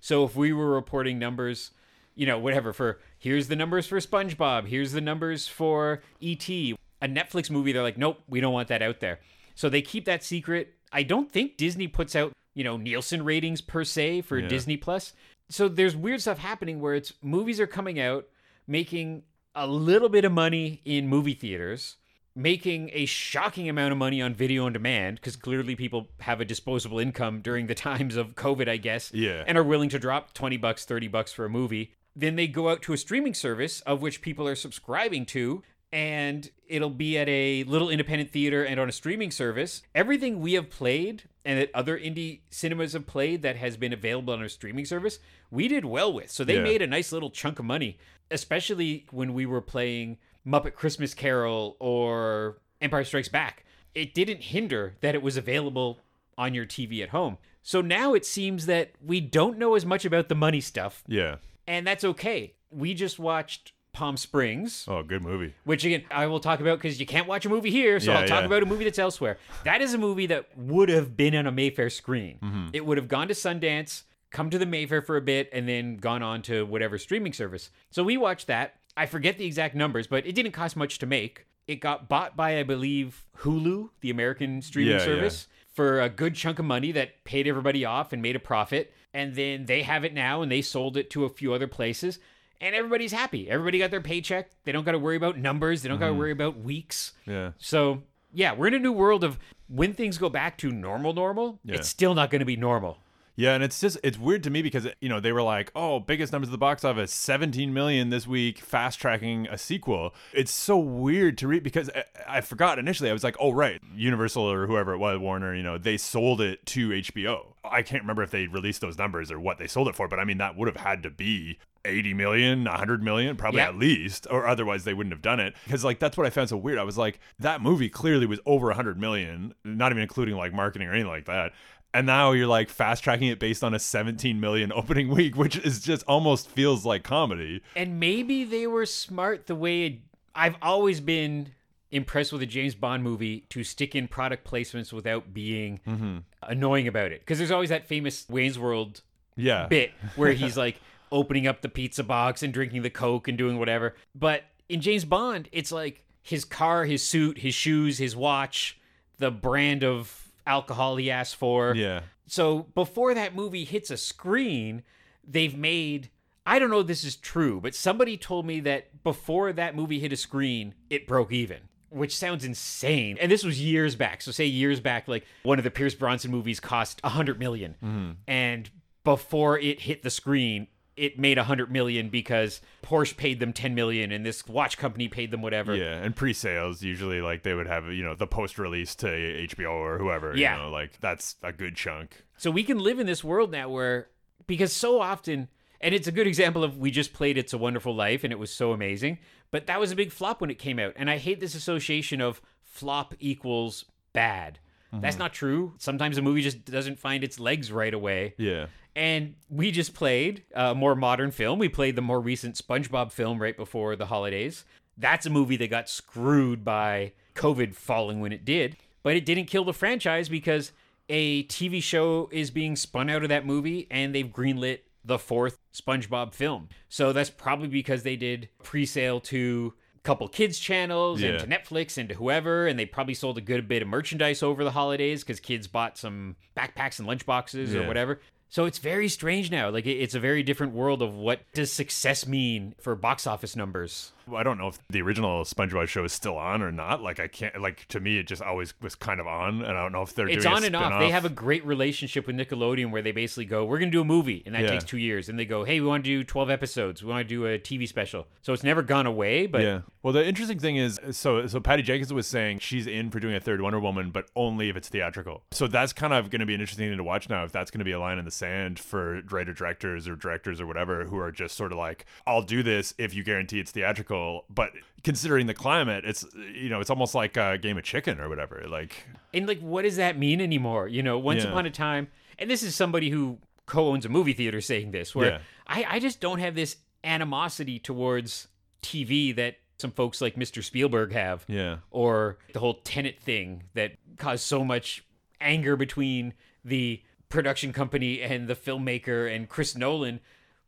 [0.00, 1.70] So, if we were reporting numbers,
[2.14, 7.08] you know, whatever, for here's the numbers for SpongeBob, here's the numbers for E.T., a
[7.08, 9.20] Netflix movie, they're like, nope, we don't want that out there.
[9.54, 10.74] So they keep that secret.
[10.92, 14.48] I don't think Disney puts out, you know, Nielsen ratings per se for Yeah.
[14.48, 15.12] Disney Plus.
[15.48, 18.26] So there's weird stuff happening where it's movies are coming out,
[18.66, 19.22] making
[19.56, 21.96] a little bit of money in movie theaters,
[22.34, 26.44] making a shocking amount of money on video on demand because clearly people have a
[26.44, 29.42] disposable income during the times of COVID, I guess Yeah.
[29.46, 31.94] and are willing to drop 20 bucks, 30 bucks for a movie.
[32.14, 35.62] Then they go out to a streaming service of which people are subscribing to
[35.96, 39.80] and it'll be at a little independent theater and on a streaming service.
[39.94, 44.34] Everything we have played and that other indie cinemas have played that has been available
[44.34, 46.30] on a streaming service, we did well with.
[46.30, 46.64] So they Yeah.
[46.64, 47.96] made a nice little chunk of money,
[48.30, 53.64] especially when we were playing Muppet Christmas Carol or Empire Strikes Back.
[53.94, 55.98] It didn't hinder that it was available
[56.36, 57.38] on your TV at home.
[57.62, 61.36] So now it seems that we don't know as much about the money stuff, Yeah.
[61.66, 62.52] and that's okay.
[62.70, 65.54] We just watched Palm Springs, Oh, good movie.
[65.64, 68.18] which again I will talk about because you can't watch a movie here, so Yeah,
[68.20, 68.46] I'll talk yeah.
[68.46, 69.38] about a movie that's elsewhere.
[69.64, 72.38] That is a movie that would have been on a Mayfair screen.
[72.42, 72.68] Mm-hmm.
[72.74, 75.96] It would have gone to Sundance, come to the Mayfair for a bit, and then
[75.96, 77.70] gone on to whatever streaming service.
[77.90, 78.74] So we watched that.
[78.98, 81.46] I forget the exact numbers, but it didn't cost much to make.
[81.66, 86.34] It got bought by, I believe, Hulu, the American streaming Yeah, service, for a good
[86.34, 88.92] chunk of money that paid everybody off and made a profit.
[89.14, 92.18] And then they have it now and they sold it to a few other places.
[92.60, 93.50] And everybody's happy.
[93.50, 94.50] Everybody got their paycheck.
[94.64, 95.82] They don't got to worry about numbers.
[95.82, 96.20] They don't got to mm-hmm.
[96.20, 97.12] worry about weeks.
[97.26, 97.52] Yeah.
[97.58, 99.38] So, yeah, we're in a new world of
[99.68, 101.76] when things go back to normal, normal, Yeah.
[101.76, 102.98] it's still not going to be normal.
[103.38, 106.00] Yeah, and it's just it's weird to me because you know they were like, "Oh,
[106.00, 110.50] biggest numbers of the box office, 17 million this week, fast tracking a sequel." It's
[110.50, 113.10] so weird to read because I, I forgot initially.
[113.10, 116.40] I was like, "Oh, right, Universal or whoever it was, Warner, you know, they sold
[116.40, 119.88] it to HBO." I can't remember if they released those numbers or what they sold
[119.88, 123.36] it for, but I mean that would have had to be 80 million, 100 million,
[123.36, 123.68] probably Yeah.
[123.68, 125.54] at least, or otherwise they wouldn't have done it.
[125.64, 126.78] Because like that's what I found so weird.
[126.78, 130.88] I was like, that movie clearly was over 100 million, not even including like marketing
[130.88, 131.52] or anything like that.
[131.94, 135.56] And now you're like fast tracking it based on a 17 million opening week, which
[135.56, 137.62] is just almost feels like comedy.
[137.74, 140.02] And maybe they were smart the way
[140.34, 141.52] I've always been
[141.90, 146.18] impressed with a James Bond movie to stick in product placements without being mm-hmm.
[146.42, 147.20] annoying about it.
[147.20, 149.00] Because there's always that famous Wayne's World
[149.36, 149.66] Yeah.
[149.66, 153.58] bit where he's like opening up the pizza box and drinking the Coke and doing
[153.58, 153.94] whatever.
[154.14, 158.80] But in James Bond, it's like his car, his suit, his shoes, his watch,
[159.18, 161.74] the brand of alcohol he asked for.
[161.74, 162.00] Yeah.
[162.26, 164.82] So before that movie hits a screen,
[165.26, 166.10] they've made.
[166.44, 169.98] I don't know if this is true, but somebody told me that before that movie
[169.98, 171.58] hit a screen, it broke even,
[171.90, 173.18] which sounds insane.
[173.20, 174.22] And this was years back.
[174.22, 177.74] So say years back, like one of the Pierce Brosnan movies cost a hundred million,
[177.82, 178.10] mm-hmm.
[178.28, 178.70] and
[179.02, 183.74] before it hit the screen, it made a hundred million because Porsche paid them ten
[183.74, 185.74] million, and this watch company paid them whatever.
[185.74, 189.98] Yeah, and pre-sales usually like they would have you know the post-release to HBO or
[189.98, 190.36] whoever.
[190.36, 190.56] Yeah.
[190.56, 192.22] you know, like that's a good chunk.
[192.36, 194.08] So we can live in this world now where,
[194.46, 195.48] because so often,
[195.80, 198.38] and it's a good example of we just played It's a Wonderful Life and it
[198.38, 199.18] was so amazing,
[199.50, 200.92] but that was a big flop when it came out.
[200.96, 204.58] And I hate this association of flop equals bad.
[204.92, 205.00] Mm-hmm.
[205.02, 205.74] That's not true.
[205.78, 208.34] Sometimes a movie just doesn't find its legs right away.
[208.38, 208.66] Yeah.
[208.96, 211.58] And we just played a more modern film.
[211.58, 214.64] We played the more recent SpongeBob film right before the holidays.
[214.96, 219.44] That's a movie that got screwed by COVID falling when it did, but it didn't
[219.44, 220.72] kill the franchise because
[221.10, 225.58] a TV show is being spun out of that movie and they've greenlit the fourth
[225.74, 226.70] SpongeBob film.
[226.88, 231.98] So that's probably because they did pre-sale to a couple kids channels and to Netflix
[231.98, 235.22] and to whoever and they probably sold a good bit of merchandise over the holidays
[235.22, 238.20] cuz kids bought some backpacks and lunchboxes or whatever.
[238.56, 239.68] So it's very strange now.
[239.68, 244.12] Like it's a very different world of what does success mean for box office numbers.
[244.34, 247.02] I don't know if the original SpongeBob show is still on or not.
[247.02, 249.82] Like I can't like to me it just always was kind of on, and I
[249.82, 250.98] don't know if they're doing It's on and off.
[251.00, 254.00] They have a great relationship with Nickelodeon where they basically go, "We're going to do
[254.00, 254.70] a movie," and that Yeah.
[254.70, 255.28] takes two years.
[255.28, 257.02] And they go, "Hey, we want to do twelve episodes.
[257.02, 259.46] We want to do a TV special." So it's never gone away.
[259.46, 259.80] But yeah.
[260.02, 263.34] Well, the interesting thing is, so so Patty Jenkins was saying she's in for doing
[263.34, 265.42] a third Wonder Woman, but only if it's theatrical.
[265.52, 267.44] So that's kind of going to be an interesting thing to watch now.
[267.44, 270.60] If that's going to be a line in the sand for writer directors or directors
[270.60, 273.70] or whatever who are just sort of like, "I'll do this if you guarantee it's
[273.70, 274.15] theatrical,"
[274.50, 274.70] but
[275.04, 276.24] considering the climate, it's
[276.54, 278.64] you know it's almost like a game of chicken or whatever.
[278.68, 280.88] Like and like, what does that mean anymore?
[280.88, 281.50] You know, once Yeah.
[281.50, 285.30] upon a time, and this is somebody who co-owns a movie theater saying this, where
[285.30, 285.38] Yeah.
[285.66, 288.48] I, I just don't have this animosity towards
[288.82, 290.62] TV that some folks like Mr.
[290.62, 291.44] Spielberg have.
[291.48, 295.04] yeah, or the whole Tenet thing that caused so much
[295.40, 296.32] anger between
[296.64, 300.20] the production company and the filmmaker and Chris Nolan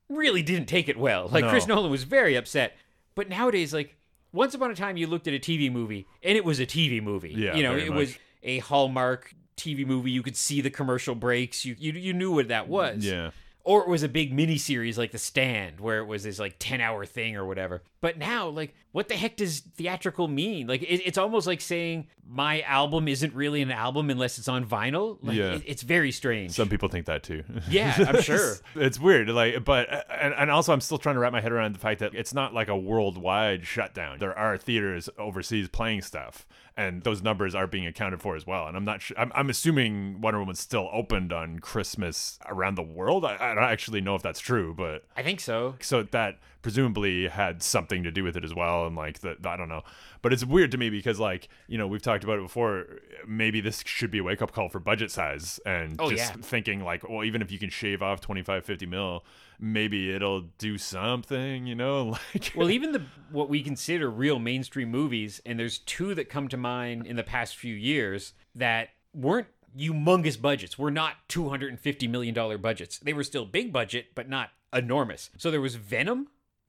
[0.08, 1.28] really didn't take it well.
[1.30, 1.50] Like No.
[1.50, 2.76] Chris Nolan was very upset.
[3.18, 3.96] But nowadays like
[4.32, 7.02] once upon a time you looked at a TV movie and it was a TV
[7.02, 7.34] movie.
[7.36, 7.98] Yeah, you know, it much.
[7.98, 10.12] was a Hallmark TV movie.
[10.12, 11.64] You could see the commercial breaks.
[11.64, 13.32] You you, you knew what that was yeah.
[13.64, 16.60] or it was a big mini series like The Stand, where it was this like
[16.60, 17.82] ten hour thing or whatever.
[18.00, 20.68] But now, like, what the heck does theatrical mean?
[20.68, 24.64] Like, it, it's almost like saying my album isn't really an album unless it's on
[24.66, 25.16] vinyl.
[25.22, 25.52] Like, Yeah.
[25.54, 26.50] it- it's very strange.
[26.52, 27.42] Some people think that too.
[27.70, 28.56] Yeah, I'm sure.
[28.74, 29.28] it's weird.
[29.30, 32.00] Like, but and, and also I'm still trying to wrap my head around the fact
[32.00, 34.18] that it's not like a worldwide shutdown.
[34.18, 38.66] There are theaters overseas playing stuff, and those numbers are being accounted for as well.
[38.66, 39.18] And I'm not sure.
[39.18, 43.24] I'm, I'm assuming Wonder Woman's still opened on Christmas around the world.
[43.24, 45.76] I, I don't actually know if that's true, but I think so.
[45.80, 49.56] so that presumably had something to do with it as well and like the, i
[49.56, 49.82] don't know
[50.22, 52.86] but it's weird to me because like you know we've talked about it before
[53.26, 56.40] maybe this should be a wake-up call for budget size and Oh, just yeah.
[56.42, 59.24] thinking like well even if you can shave off 25 50 mil
[59.60, 64.90] maybe it'll do something you know like Well, even the what we consider real mainstream
[64.90, 69.48] movies, and there's two that come to mind in the past few years that weren't
[69.76, 70.78] humongous budgets.
[70.78, 72.98] Were not two hundred and fifty million dollar budgets.
[72.98, 75.30] They were still big budget, but not enormous.
[75.36, 76.28] So there was Venom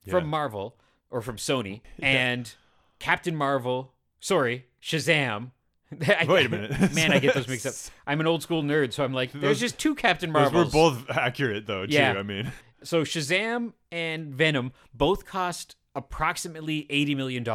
[0.10, 0.78] from Marvel
[1.12, 2.54] or from Sony, and
[3.00, 3.94] Captain Marvel.
[4.20, 5.52] Sorry, Shazam.
[6.08, 6.94] I- Wait a minute.
[6.94, 7.74] man, I get those mixed up.
[8.08, 10.66] I'm an old school nerd, so I'm like, there's Those- just two Captain those Marvels.
[10.66, 12.14] were both accurate though too Yeah.
[12.18, 12.52] i mean
[12.84, 17.46] So Shazam and Venom both cost approximately $80 million,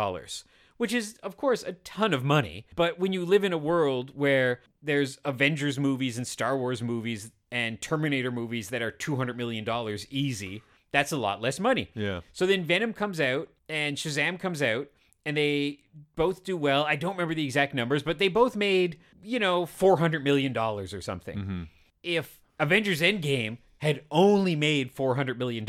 [0.77, 2.67] which is, of course, a ton of money.
[2.77, 7.31] But when you live in a world where there's Avengers movies and Star Wars movies
[7.53, 9.67] and Terminator movies that are $200 million
[10.11, 11.91] easy, that's a lot less money.
[11.95, 14.89] yeah So then Venom comes out and Shazam comes out
[15.25, 15.81] and they
[16.17, 16.85] both do well.
[16.85, 20.87] I don't remember the exact numbers, but they both made, you know, $400 million or
[21.01, 21.39] something.
[21.39, 21.63] Mm-hmm.
[22.03, 25.65] If Avengers Endgame had only made $400 million,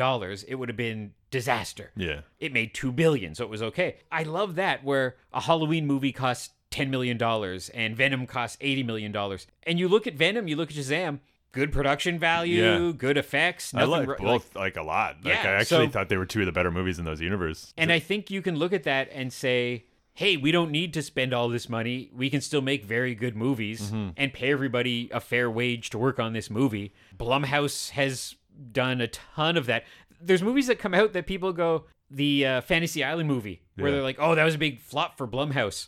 [0.47, 1.91] it would have been disaster.
[1.95, 3.97] yeah It made 2 billion, so it was okay.
[4.11, 8.83] I love that where a Halloween movie costs 10 million dollars and Venom costs 80
[8.83, 9.47] million dollars.
[9.63, 11.19] And you look at Venom, you look at Shazam,
[11.55, 12.91] good production value, Yeah.
[12.95, 16.09] good effects, i like ro- both like, a lot like Yeah, i actually so- thought
[16.09, 18.55] they were two of the better movies in those universe And I think you can
[18.57, 22.09] look at that and say, hey, we don't need to spend all this money.
[22.15, 24.09] We can still make very good movies Mm-hmm.
[24.17, 26.93] and pay everybody a fair wage to work on this movie.
[27.17, 28.35] Blumhouse has
[28.71, 29.83] done a ton of that.
[30.21, 33.95] There's movies that come out that people go, the uh, Fantasy Island movie, where Yeah.
[33.95, 35.87] they're like, oh, that was a big flop for Blumhouse.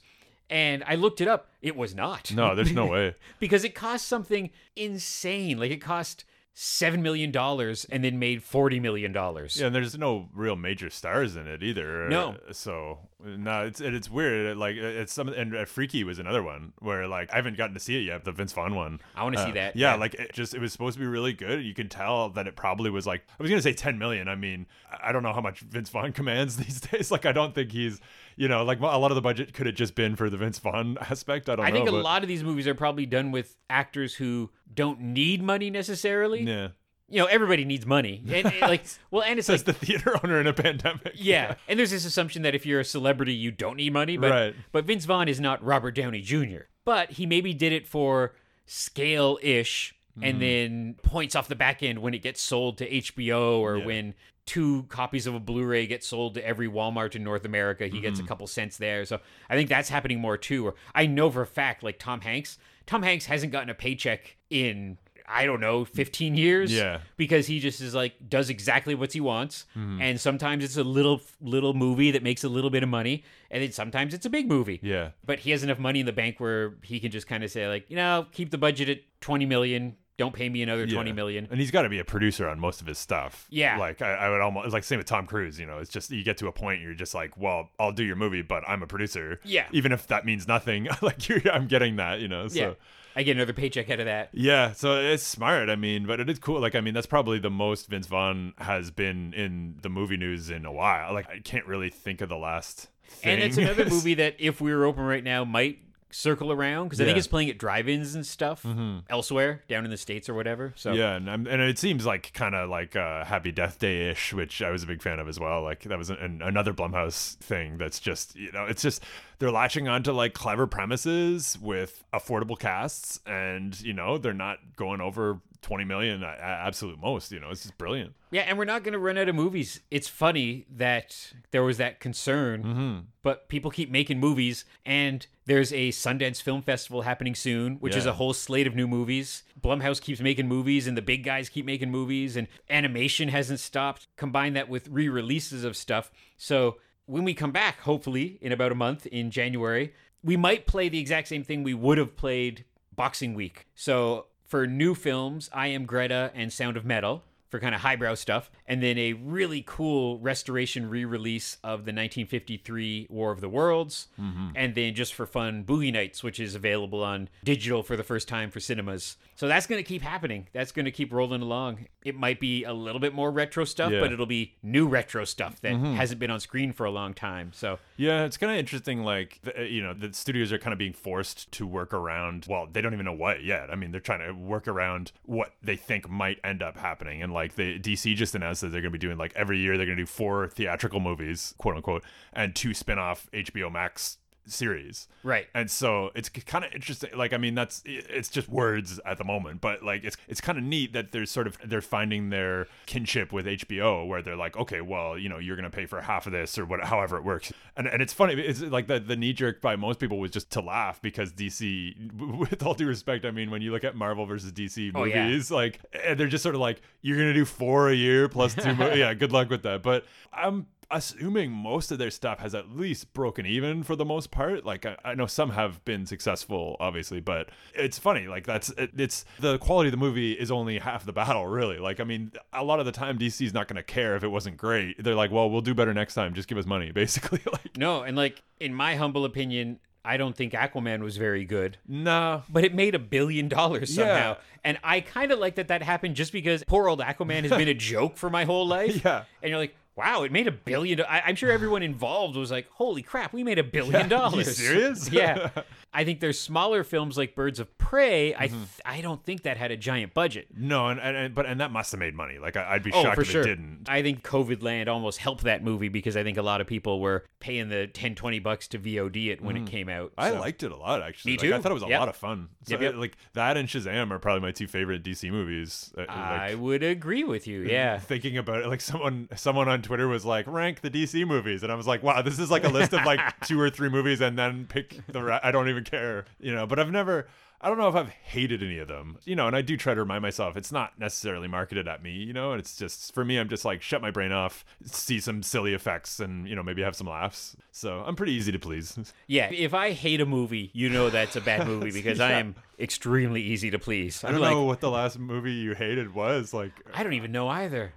[0.49, 1.49] And I looked it up.
[1.61, 2.33] It was not.
[2.33, 5.57] no there's no way because it cost something insane.
[5.59, 6.23] Like it cost
[6.55, 9.13] $7 million and then made $40 million.
[9.13, 12.09] Yeah, and there's no real major stars in it either.
[12.09, 12.37] No.
[12.51, 14.45] So no, it's it, it's weird.
[14.51, 17.73] It, like it's some and uh, Freaky was another one where like I haven't gotten
[17.73, 18.23] to see it yet.
[18.25, 18.99] The Vince Vaughn one.
[19.15, 19.99] I wanna see Uh, that, Yeah, yeah.
[19.99, 21.63] like it just it was supposed to be really good.
[21.65, 24.27] You could tell that it probably was like I was gonna say 10 million.
[24.27, 24.67] I mean,
[25.03, 27.09] I- don't know how much Vince Vaughn commands these days.
[27.11, 27.99] Like I don't think he's
[28.35, 30.59] you know like a lot of the budget could have just been for the Vince
[30.59, 31.49] Vaughn aspect.
[31.49, 31.67] I don't know.
[31.67, 31.75] I know.
[31.77, 35.41] think a but- lot of these movies are probably done with actors who don't need
[35.41, 36.43] money necessarily.
[36.43, 36.67] Yeah,
[37.09, 38.21] You know, everybody needs money.
[38.27, 41.13] And, and, like, well, and it's says like, the theater owner in a pandemic.
[41.15, 41.55] yeah.
[41.67, 44.17] And there's this assumption that if you're a celebrity, you don't need money.
[44.17, 44.55] But, Right.
[44.73, 46.65] but Vince Vaughn is not Robert Downey Jr.
[46.83, 48.33] but he maybe did it for
[48.65, 50.25] scale ish Mm-hmm.
[50.29, 53.85] and then points off the back end when it gets sold to HBO or Yeah.
[53.85, 54.13] when
[54.47, 58.01] two copies of a Blu-ray get sold to every Walmart in North America, he Mm-hmm.
[58.01, 59.05] gets a couple cents there.
[59.05, 60.65] So I think that's happening more too.
[60.65, 64.37] Or I know for a fact, like Tom Hanks, Tom Hanks hasn't gotten a paycheck
[64.49, 66.73] in I don't know, 15 years.
[66.73, 66.99] Yeah.
[67.17, 69.65] Because he just is like does exactly what he wants.
[69.75, 70.01] Mm-hmm.
[70.01, 73.23] And sometimes it's a little little movie that makes a little bit of money.
[73.51, 74.79] And then sometimes it's a big movie.
[74.81, 75.09] Yeah.
[75.25, 77.67] But he has enough money in the bank where he can just kind of say,
[77.67, 79.97] like, you know, keep the budget at 20 million.
[80.17, 80.95] Don't pay me another Yeah.
[80.95, 81.47] twenty million.
[81.51, 83.45] And he's got to be a producer on most of his stuff.
[83.51, 83.77] Yeah.
[83.77, 85.59] Like I, I would almost it's like same with Tom Cruise.
[85.59, 88.03] You know, it's just you get to a point you're just like, well, I'll do
[88.03, 89.39] your movie, but I'm a producer.
[89.43, 89.67] Yeah.
[89.71, 92.19] Even if that means nothing, like you're, I'm getting that.
[92.19, 92.47] You know.
[92.47, 92.59] So.
[92.59, 92.73] Yeah.
[93.17, 94.29] I get another paycheck out of that.
[94.31, 95.69] Yeah, so it's smart.
[95.69, 96.61] I mean, but it is cool.
[96.61, 100.51] Like, I mean, that's probably the most Vince Vaughn has been in the movie news
[100.51, 101.15] in a while.
[101.15, 102.89] Like, I can't really think of the last.
[103.07, 103.31] Thing.
[103.31, 105.79] And it's another movie that, if we were open right now, might
[106.11, 108.65] circle around because I think it's playing at drive-ins and stuff
[109.09, 110.73] elsewhere down in the states or whatever.
[110.75, 114.09] So Yeah, and, I'm, and it seems like kind of like uh, Happy Death Day
[114.09, 115.63] ish, which I was a big fan of as well.
[115.63, 117.77] Like that was an, another Blumhouse thing.
[117.77, 119.03] That's just you know, it's just
[119.39, 125.01] they're latching onto like clever premises with affordable casts, and you know, they're not going
[125.01, 127.31] over twenty million at absolute most.
[127.31, 128.13] You know, it's just brilliant.
[128.31, 129.79] Yeah, and we're not going to run out of movies.
[129.89, 132.99] It's funny that there was that concern, Mm-hmm.
[133.23, 138.05] but people keep making movies, and there's a Sundance Film Festival happening soon, which is
[138.05, 139.43] a whole slate of new movies.
[139.61, 144.07] Blumhouse keeps making movies, and the big guys keep making movies, and animation hasn't stopped.
[144.17, 146.11] Combine that with re releases of stuff.
[146.37, 149.93] So when we come back, hopefully in about a month in January,
[150.23, 152.65] we might play the exact same thing we would have played
[152.95, 153.67] Boxing Week.
[153.73, 158.13] So for new films, I Am Greta and Sound of Metal for kind of highbrow
[158.13, 164.07] stuff, and then a really cool restoration re-release of the 1953 War of the Worlds,
[164.19, 164.49] mm-hmm.
[164.53, 168.27] and then just for fun, Boogie Nights, which is available on digital for the first
[168.27, 169.15] time for cinemas.
[169.37, 170.47] So that's going to keep happening.
[170.51, 171.85] That's going to keep rolling along.
[172.03, 173.99] It might be a little bit more retro stuff, Yeah.
[173.99, 177.51] but it'll be new retro stuff that hasn't been on screen for a long time.
[177.53, 179.03] So Yeah, it's kind of interesting.
[179.03, 182.47] Like, the, uh, you know, the studios are kind of being forced to work around.
[182.49, 183.69] Well, they don't even know what yet.
[183.69, 187.21] I mean, they're trying to work around what they think might end up happening.
[187.21, 189.77] And like, the DC just announced that they're going to be doing like every year
[189.77, 194.17] they're going to do four theatrical movies, quote unquote, and two spin-off HBO Max
[194.47, 195.07] series.
[195.23, 195.47] right.
[195.53, 197.09] And so it's kind of interesting.
[197.15, 200.57] Like, I mean, that's it's just words at the moment, but like it's it's kind
[200.57, 204.57] of neat that they're sort of they're finding their kinship with HBO, where they're like,
[204.57, 207.23] okay, well, you know, you're gonna pay for half of this or what, however it
[207.23, 207.51] works.
[207.75, 208.33] And and it's funny.
[208.33, 212.11] It's like the the knee jerk by most people was just to laugh because DC,
[212.39, 215.25] with all due respect, I mean, when you look at Marvel versus DC Oh, yeah.
[215.27, 218.55] movies, like eh, they're just sort of like, you're gonna do four a year plus
[218.55, 218.73] two.
[218.75, 219.83] mo- yeah, good luck with that.
[219.83, 224.31] But I'm assuming most of their stuff has at least broken even for the most
[224.31, 228.69] part like i, I know some have been successful obviously but it's funny like that's
[228.69, 232.05] it, it's the quality of the movie is only half the battle really like i
[232.05, 235.01] mean a lot of the time dc's not going to care if it wasn't great
[235.03, 238.03] they're like well we'll do better next time just give us money basically like No,
[238.03, 241.77] and like in my humble opinion, I don't think Aquaman was very good.
[241.87, 244.31] nah but it made a billion dollars somehow.
[244.31, 244.35] Yeah.
[244.63, 247.67] And I kind of like that that happened just because poor old Aquaman has been
[247.67, 249.03] a joke for my whole life.
[249.03, 249.23] Yeah.
[249.43, 251.01] And you're like, wow, it made a billion.
[251.01, 254.55] I- I'm sure everyone involved was like, holy crap, we made a billion You dollars.
[254.57, 255.09] serious?
[255.11, 255.49] yeah.
[255.93, 258.35] I think there's smaller films like Birds of Prey.
[258.35, 258.57] I Mm-hmm.
[258.57, 260.47] th- I don't think that had a giant budget.
[260.55, 262.91] no and, and, and but and that must have made money like I, i'd be
[262.93, 263.41] Oh, shocked if sure.
[263.41, 266.61] it didn't I think COVID Land almost helped that movie because I think a lot
[266.61, 270.11] of people were paying the 10, 20 bucks to VOD it when it came out.
[270.11, 270.23] Mm.
[270.23, 271.33] I liked it a lot, actually.
[271.33, 271.99] Me Like, I thought it was a Yep.
[271.99, 272.49] lot of fun.
[272.65, 272.95] So, Yep, yep.
[272.95, 275.93] Like that and Shazam are probably my two favorite DC movies.
[275.97, 277.61] Uh, I like, would agree with you.
[277.61, 277.97] Yeah.
[277.99, 281.71] thinking about it like someone someone on twitter was like rank the dc movies and
[281.71, 284.21] i was like wow this is like a list of like two or three movies
[284.21, 287.27] and then pick the re- i don't even care you know but i've never
[287.59, 289.95] I don't know if I've hated any of them, you know, and I do try
[289.95, 293.25] to remind myself it's not necessarily marketed at me, you know, and it's just for
[293.25, 296.61] me, I'm just like shut my brain off, see some silly effects, and you know
[296.61, 297.57] maybe have some laughs.
[297.71, 298.97] So I'm pretty easy to please.
[299.25, 302.55] Yeah, if I hate a movie, you know that's a bad movie because I am
[302.79, 304.23] extremely easy to please.
[304.23, 306.53] I I'm don't like, know what the last movie you hated was.
[306.53, 307.93] Like I don't even know either.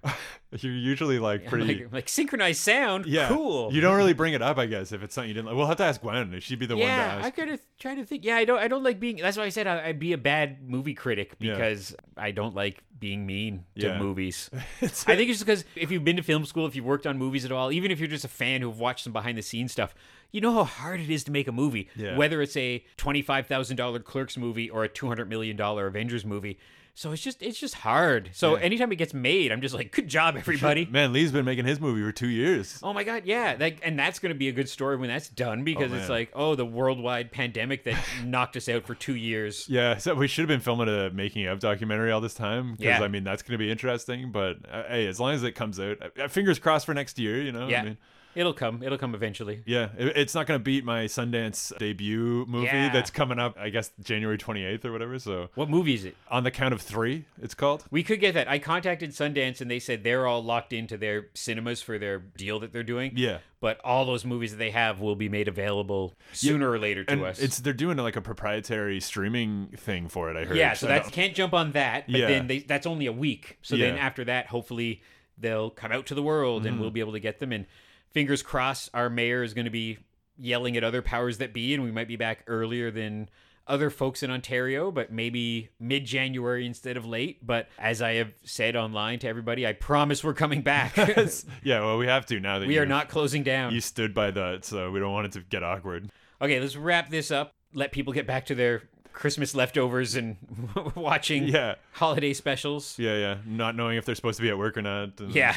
[0.58, 1.84] You're usually like pretty.
[1.84, 3.72] like, like synchronized sound, yeah, cool.
[3.72, 5.56] You don't really bring it up, I guess, if it's something you didn't like.
[5.56, 6.38] We'll have to ask Gwen.
[6.40, 7.24] She'd be the one to yeah, ask.
[7.24, 8.24] I could have tried to think.
[8.24, 8.58] Yeah, I don't.
[8.58, 9.16] I don't like being.
[9.16, 11.52] That's why I said I, I'd be a bad movie critic Yeah.
[11.54, 13.98] because I don't like being mean to Yeah.
[13.98, 14.50] movies.
[14.82, 17.16] I think it's just because if you've been to film school, if you've worked on
[17.16, 19.72] movies at all, even if you're just a fan who've watched some behind the scenes
[19.72, 19.94] stuff,
[20.32, 21.88] you know how hard it is to make a movie.
[21.96, 22.16] Yeah.
[22.16, 25.86] Whether it's a twenty five thousand dollar Clerks movie or a two hundred million dollar
[25.86, 26.58] Avengers movie,
[26.94, 28.30] So it's just it's just hard.
[28.34, 28.62] So Yeah.
[28.62, 30.86] anytime it gets made, I'm just like, good job, everybody.
[30.86, 32.78] Man, Lee's been making his movie for two years.
[32.82, 35.28] Oh my god, yeah, like, and that's going to be a good story when that's
[35.28, 39.66] done because it's like, oh, the worldwide pandemic that knocked us out for two years.
[39.68, 42.84] Yeah, so we should have been filming a making of documentary all this time because
[42.84, 43.02] Yeah.
[43.02, 44.30] I mean that's going to be interesting.
[44.32, 47.40] But uh, hey, as long as it comes out, uh, fingers crossed for next year.
[47.40, 47.98] You know, Yeah, I mean,
[48.34, 48.82] it'll come.
[48.82, 49.62] It'll come eventually.
[49.66, 52.92] yeah, it, it's not going to beat my Sundance debut movie Yeah.
[52.92, 53.56] that's coming up.
[53.58, 55.18] I guess January twenty eighth or whatever.
[55.18, 56.16] So What movie is it?
[56.30, 57.84] on the count of three, it's called.
[57.90, 58.48] We could get that.
[58.48, 62.60] I contacted Sundance and they said they're all locked into their cinemas for their deal
[62.60, 63.12] that they're doing.
[63.16, 63.38] Yeah.
[63.60, 67.12] But all those movies that they have will be made available sooner or later to
[67.12, 67.38] And us.
[67.38, 70.36] it's they're doing like a proprietary streaming thing for it.
[70.36, 70.56] I heard.
[70.56, 72.06] yeah, so that can't jump on that.
[72.06, 72.28] But Yeah.
[72.28, 73.58] then they, that's only a week.
[73.60, 75.02] So then after that, hopefully
[75.36, 76.80] they'll come out to the world and Mm-hmm.
[76.80, 77.52] we'll be able to get them.
[77.52, 77.66] And
[78.12, 79.98] fingers crossed, our mayor is going to be
[80.38, 83.28] yelling at other powers that be, and we might be back earlier than
[83.66, 87.46] other folks in Ontario, but maybe mid January instead of late.
[87.46, 90.96] But as I have said online to everybody, I promise we're coming back.
[91.62, 93.72] yeah, well, we have to now that we are not closing down.
[93.72, 96.10] You stood by that, so we don't want it to get awkward.
[96.42, 97.54] Okay, let's wrap this up.
[97.72, 98.82] Let people get back to their
[99.12, 100.36] Christmas leftovers and
[100.96, 101.74] watching Yeah.
[101.92, 102.98] holiday specials.
[102.98, 103.36] Yeah, yeah.
[103.46, 105.20] Not knowing if they're supposed to be at work or not.
[105.20, 105.54] And Yeah.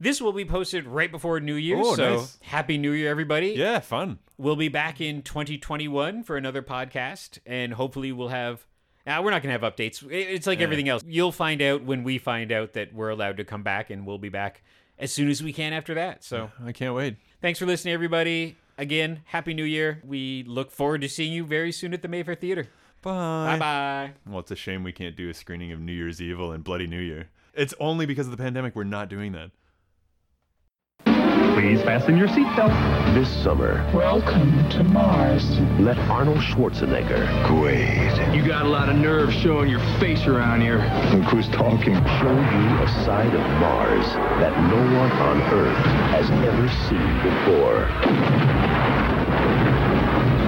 [0.00, 0.16] Et cetera is.
[0.16, 1.78] This will be posted right before New Year.
[1.78, 2.38] Oh, so nice.
[2.42, 3.48] happy New Year, everybody.
[3.50, 4.18] yeah, fun.
[4.36, 8.66] We'll be back in 2021 for another podcast, and hopefully we'll have.
[9.06, 10.06] Now we're not gonna have updates.
[10.10, 11.02] It's like everything else.
[11.06, 14.18] You'll find out when we find out that we're allowed to come back, and we'll
[14.18, 14.62] be back
[14.98, 16.22] as soon as we can after that.
[16.24, 17.16] So I can't wait.
[17.40, 18.56] thanks for listening, everybody.
[18.76, 20.00] Again, happy New Year.
[20.04, 22.68] We look forward to seeing you very soon at the Mayfair Theater.
[23.02, 23.56] Bye.
[23.56, 24.12] Bye bye.
[24.26, 26.86] Well, it's a shame we can't do a screening of New Year's Evil and Bloody
[26.86, 27.28] New Year.
[27.54, 29.50] It's only because of the pandemic we're not doing that.
[31.54, 32.72] Please fasten your seatbelt.
[33.14, 35.58] This summer, Welcome to Mars.
[35.80, 38.34] let Arnold Schwarzenegger Great.
[38.34, 40.78] You got a lot of nerve showing your face around here.
[41.12, 41.94] Look who's talking.
[41.94, 44.06] show you a side of Mars
[44.40, 45.76] that no one on Earth
[46.14, 47.84] has ever seen before.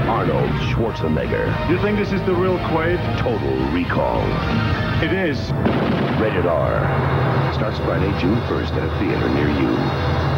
[0.08, 2.98] Arnold Schwarzenegger, You think this is the real Quaid?
[3.18, 4.22] Total Recall.
[5.02, 5.38] It is.
[6.20, 7.52] Rated R.
[7.54, 10.29] Starts Friday, June 1st at a theater near you.